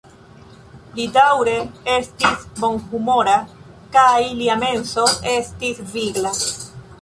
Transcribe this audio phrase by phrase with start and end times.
[0.99, 1.51] Li daŭre
[1.95, 3.35] estis bonhumora
[3.99, 6.35] kaj lia menso estis vigla.